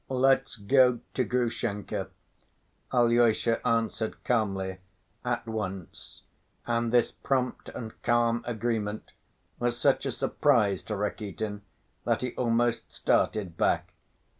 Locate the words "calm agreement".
8.01-9.11